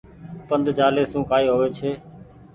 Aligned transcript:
پند 0.47 0.65
چآلي 0.77 1.03
سون 1.11 1.21
ڪآئي 1.29 1.45
هووي 1.51 1.69
ڇي۔ 1.77 1.91